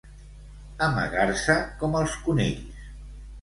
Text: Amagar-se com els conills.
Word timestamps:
Amagar-se 0.85 1.59
com 1.83 1.99
els 2.01 2.17
conills. 2.25 2.81